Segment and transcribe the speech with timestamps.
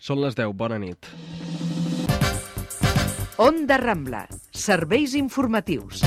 [0.00, 0.54] Són les 10.
[0.56, 1.08] Bona nit.
[3.40, 4.24] Onda Rambla.
[4.56, 6.00] Serveis informatius.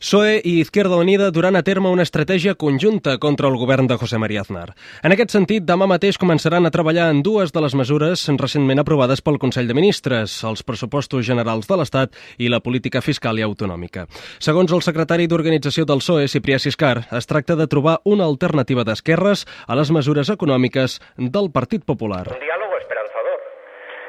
[0.00, 4.16] PSOE i Izquierda Unida duran a terme una estratègia conjunta contra el govern de José
[4.16, 4.70] María Aznar.
[5.04, 9.20] En aquest sentit, demà mateix començaran a treballar en dues de les mesures recentment aprovades
[9.20, 14.06] pel Consell de Ministres, els pressupostos generals de l'Estat i la política fiscal i autonòmica.
[14.40, 19.44] Segons el secretari d'Organització del PSOE, Ciprià Siscar, es tracta de trobar una alternativa d'esquerres
[19.68, 22.24] a les mesures econòmiques del Partit Popular.
[22.24, 23.36] Un diálogo esperanzador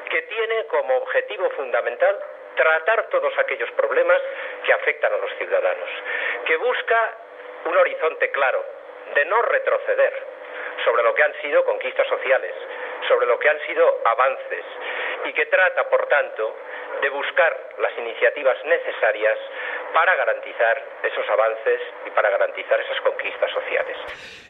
[0.07, 2.15] que tiene como objetivo fundamental
[2.55, 4.21] tratar todos aquellos problemas
[4.63, 5.89] que afectan a los ciudadanos,
[6.45, 7.17] que busca
[7.65, 8.63] un horizonte claro
[9.13, 10.13] de no retroceder
[10.83, 12.53] sobre lo que han sido conquistas sociales,
[13.07, 14.65] sobre lo que han sido avances
[15.25, 16.55] y que trata, por tanto,
[17.01, 19.37] de buscar las iniciativas necesarias
[19.93, 23.97] para garantizar esos avances i para garantizar esas conquistas sociales.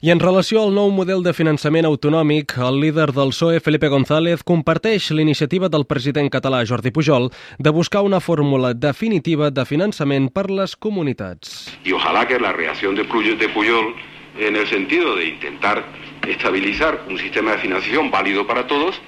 [0.02, 4.44] I en relació al nou model de finançament autonòmic, el líder del PSOE, Felipe González,
[4.44, 10.50] comparteix l'iniciativa del president català Jordi Pujol de buscar una fórmula definitiva de finançament per
[10.50, 11.78] les comunitats.
[11.84, 13.96] Y ojalá que la reacción de Puyol
[14.40, 15.84] en el sentido de intentar
[16.28, 19.00] estabilizar un sistema de financiación válido para todos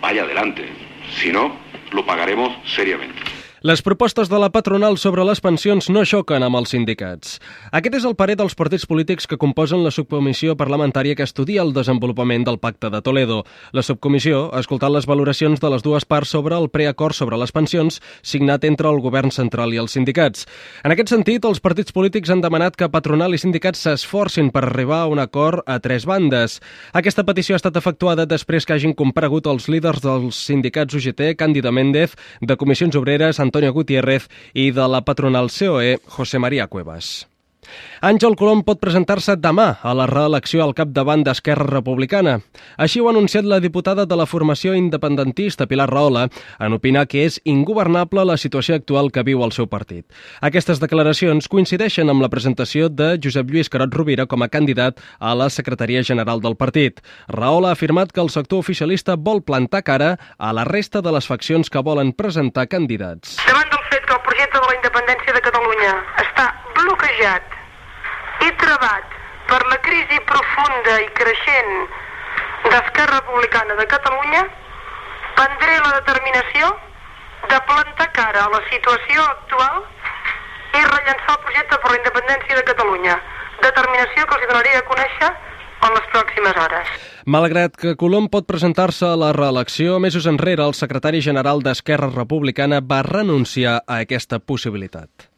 [0.00, 0.64] vaya adelante.
[1.10, 1.56] Si no,
[1.92, 3.29] lo pagaremos seriamente.
[3.60, 7.34] Les propostes de la patronal sobre les pensions no xoquen amb els sindicats.
[7.76, 11.74] Aquest és el parer dels partits polítics que composen la subcomissió parlamentària que estudia el
[11.76, 13.42] desenvolupament del Pacte de Toledo.
[13.76, 17.52] La subcomissió ha escoltat les valoracions de les dues parts sobre el preacord sobre les
[17.52, 20.48] pensions signat entre el govern central i els sindicats.
[20.80, 25.02] En aquest sentit, els partits polítics han demanat que patronal i sindicats s'esforcin per arribar
[25.02, 26.62] a un acord a tres bandes.
[26.96, 31.76] Aquesta petició ha estat efectuada després que hagin comparegut els líders dels sindicats UGT, Càndida
[31.76, 37.26] Méndez, de Comissions Obreres, Antonio Gutiérrez i de la patronal COE, José María Cuevas.
[38.00, 42.38] Àngel Colom pot presentar-se demà a la reelecció al capdavant d'Esquerra Republicana.
[42.80, 46.28] Així ho ha anunciat la diputada de la formació independentista Pilar Rahola
[46.58, 50.06] en opinar que és ingovernable la situació actual que viu el seu partit.
[50.40, 55.34] Aquestes declaracions coincideixen amb la presentació de Josep Lluís Carot Rovira com a candidat a
[55.34, 57.04] la secretaria general del partit.
[57.28, 61.28] Rahola ha afirmat que el sector oficialista vol plantar cara a la resta de les
[61.28, 63.36] faccions que volen presentar candidats.
[63.46, 65.94] Davant del fet que el projecte de la independència de Catalunya
[66.24, 66.48] està
[67.20, 67.44] bloquejat
[68.46, 69.04] i travat
[69.48, 71.72] per la crisi profunda i creixent
[72.64, 74.44] d'Esquerra Republicana de Catalunya,
[75.36, 76.70] prendré la determinació
[77.50, 79.84] de plantar cara a la situació actual
[80.72, 83.16] i rellençar el projecte per la independència de Catalunya.
[83.60, 85.30] Determinació que els donaré a conèixer
[85.80, 86.94] en les pròximes hores.
[87.26, 92.80] Malgrat que Colom pot presentar-se a la reelecció, mesos enrere el secretari general d'Esquerra Republicana
[92.80, 95.29] va renunciar a aquesta possibilitat.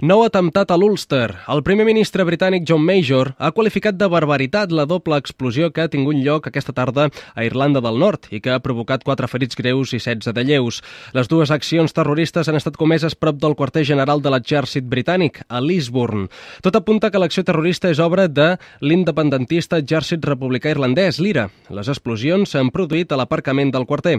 [0.00, 1.32] Nou atemptat a l'Ulster.
[1.50, 5.92] El primer ministre britànic John Major ha qualificat de barbaritat la doble explosió que ha
[5.92, 9.92] tingut lloc aquesta tarda a Irlanda del Nord i que ha provocat quatre ferits greus
[9.92, 10.80] i 16 de lleus.
[11.16, 15.60] Les dues accions terroristes han estat comeses prop del quarter general de l'exèrcit britànic, a
[15.60, 16.28] Lisburn.
[16.62, 21.48] Tot apunta que l'acció terrorista és obra de l'independentista exèrcit republicà irlandès, l'IRA.
[21.74, 24.18] Les explosions s'han produït a l'aparcament del quarter.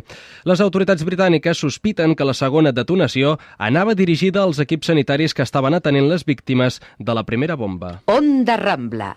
[0.49, 5.77] Les autoritats britàniques sospiten que la segona detonació anava dirigida als equips sanitaris que estaven
[5.77, 7.99] atenent les víctimes de la primera bomba.
[8.07, 9.15] Onda Rambla.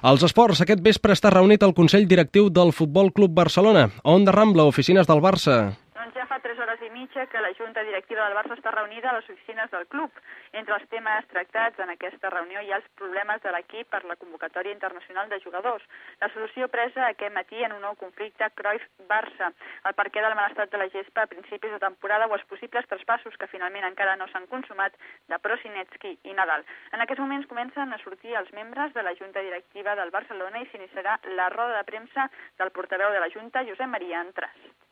[0.00, 3.90] Als esports, aquest vespre està reunit el Consell Directiu del Futbol Club Barcelona.
[4.02, 5.56] Onda Rambla, oficines del Barça.
[5.96, 9.10] Doncs ja fa tres hores i mitja que la Junta Directiva del Barça està reunida
[9.10, 10.10] a les oficines del club.
[10.52, 14.16] Entre els temes tractats en aquesta reunió hi ha els problemes de l'equip per la
[14.20, 15.82] convocatòria internacional de jugadors,
[16.20, 19.50] la solució presa aquest matí en un nou conflicte Cruyff-Barça,
[19.90, 22.86] el perquè del mal estat de la gespa a principis de temporada o els possibles
[22.86, 24.94] traspassos que finalment encara no s'han consumat
[25.26, 26.62] de Prosinecki i Nadal.
[26.92, 30.70] En aquests moments comencen a sortir els membres de la Junta Directiva del Barcelona i
[30.70, 32.30] s'iniciarà la roda de premsa
[32.62, 34.89] del portaveu de la Junta, Josep Maria Entràs.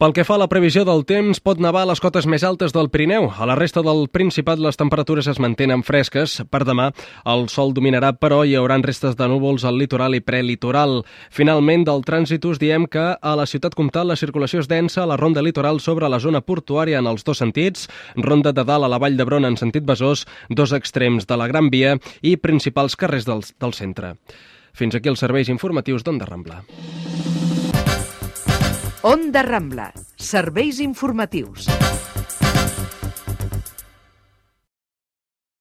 [0.00, 2.72] Pel que fa a la previsió del temps, pot nevar a les cotes més altes
[2.72, 3.26] del Pirineu.
[3.36, 6.38] A la resta del Principat les temperatures es mantenen fresques.
[6.48, 6.86] Per demà
[7.28, 11.02] el sol dominarà, però hi haurà restes de núvols al litoral i prelitoral.
[11.28, 15.10] Finalment, del trànsit us diem que a la ciutat comtal la circulació és densa a
[15.10, 17.84] la ronda litoral sobre la zona portuària en els dos sentits,
[18.16, 21.68] ronda de dalt a la Vall d'Hebron en sentit Besòs, dos extrems de la Gran
[21.68, 24.14] Via i principals carrers del, del centre.
[24.72, 26.64] Fins aquí els serveis informatius d'Onda Rambla.
[29.02, 29.92] Onda Rambla.
[30.18, 31.66] Serveis informatius.